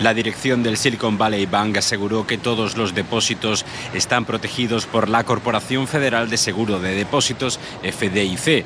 [0.00, 3.64] La dirección del Silicon Valley Bank aseguró que todos los depósitos
[3.94, 8.64] están protegidos por la Corporación Federal de Seguro de Depósitos, FDIC.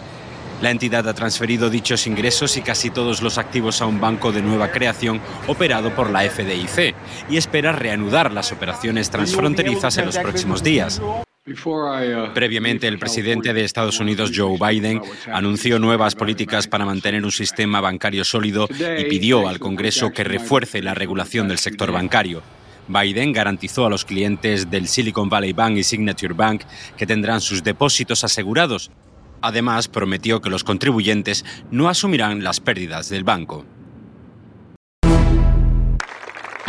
[0.61, 4.43] La entidad ha transferido dichos ingresos y casi todos los activos a un banco de
[4.43, 6.95] nueva creación operado por la FDIC
[7.31, 11.01] y espera reanudar las operaciones transfronterizas en los próximos días.
[12.35, 15.01] Previamente, el presidente de Estados Unidos, Joe Biden,
[15.33, 20.83] anunció nuevas políticas para mantener un sistema bancario sólido y pidió al Congreso que refuerce
[20.83, 22.43] la regulación del sector bancario.
[22.89, 26.63] Biden garantizó a los clientes del Silicon Valley Bank y Signature Bank
[26.97, 28.91] que tendrán sus depósitos asegurados.
[29.41, 33.65] Además, prometió que los contribuyentes no asumirán las pérdidas del banco.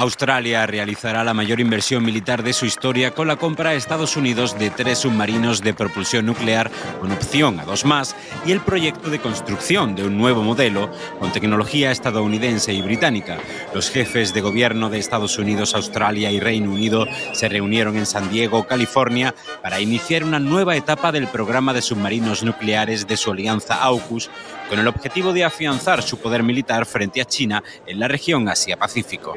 [0.02, 4.58] Australia realizará la mayor inversión militar de su historia con la compra a Estados Unidos
[4.58, 9.20] de tres submarinos de propulsión nuclear con opción a dos más y el proyecto de
[9.20, 10.90] construcción de un nuevo modelo
[11.20, 13.38] con tecnología estadounidense y británica.
[13.76, 18.32] Los jefes de gobierno de Estados Unidos, Australia y Reino Unido se reunieron en San
[18.32, 23.76] Diego, California, para iniciar una nueva etapa del programa de submarinos nucleares de su alianza
[23.76, 24.32] AUKUS
[24.68, 29.36] con el objetivo de afianzar su poder militar frente a China en la región Asia-Pacífico.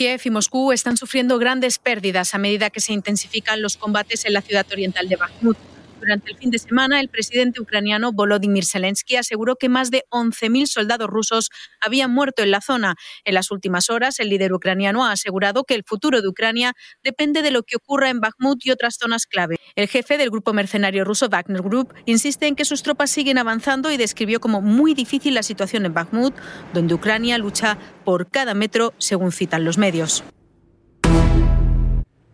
[0.00, 4.32] Kiev y Moscú están sufriendo grandes pérdidas a medida que se intensifican los combates en
[4.32, 5.58] la ciudad oriental de Bakhmut.
[6.00, 10.66] Durante el fin de semana, el presidente ucraniano Volodymyr Zelensky aseguró que más de 11.000
[10.66, 12.94] soldados rusos habían muerto en la zona.
[13.24, 16.72] En las últimas horas, el líder ucraniano ha asegurado que el futuro de Ucrania
[17.04, 19.56] depende de lo que ocurra en Bakhmut y otras zonas clave.
[19.74, 23.90] El jefe del grupo mercenario ruso Wagner Group insiste en que sus tropas siguen avanzando
[23.92, 26.34] y describió como muy difícil la situación en Bakhmut,
[26.72, 30.24] donde Ucrania lucha por cada metro, según citan los medios.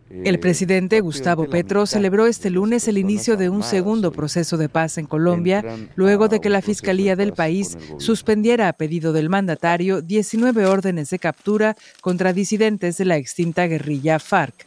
[0.09, 4.97] El presidente Gustavo Petro celebró este lunes el inicio de un segundo proceso de paz
[4.97, 5.63] en Colombia,
[5.95, 11.19] luego de que la Fiscalía del país suspendiera a pedido del mandatario 19 órdenes de
[11.19, 14.65] captura contra disidentes de la extinta guerrilla FARC.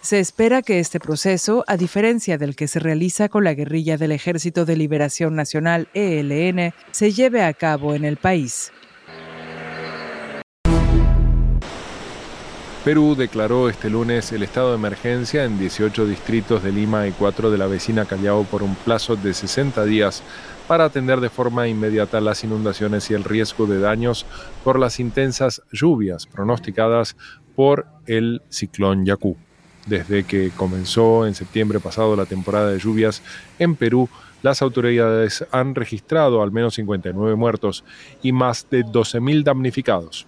[0.00, 4.10] Se espera que este proceso, a diferencia del que se realiza con la guerrilla del
[4.10, 8.72] Ejército de Liberación Nacional ELN, se lleve a cabo en el país.
[12.84, 17.52] Perú declaró este lunes el estado de emergencia en 18 distritos de Lima y 4
[17.52, 20.24] de la vecina Callao por un plazo de 60 días
[20.66, 24.26] para atender de forma inmediata las inundaciones y el riesgo de daños
[24.64, 27.16] por las intensas lluvias pronosticadas
[27.54, 29.36] por el ciclón Yacú.
[29.86, 33.22] Desde que comenzó en septiembre pasado la temporada de lluvias
[33.60, 34.08] en Perú,
[34.42, 37.84] las autoridades han registrado al menos 59 muertos
[38.24, 40.26] y más de 12.000 damnificados.